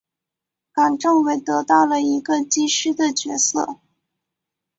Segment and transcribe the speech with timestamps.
[0.73, 3.77] 冈政伟得到了一个机师的角色。